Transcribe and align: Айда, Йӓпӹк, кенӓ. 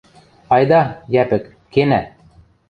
Айда, 0.55 0.81
Йӓпӹк, 1.13 1.45
кенӓ. 1.73 2.01